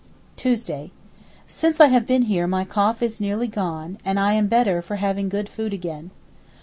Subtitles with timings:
[0.35, 4.95] Tuesday.—Since I have been here my cough is nearly gone, and I am better for
[4.95, 6.09] having good food again.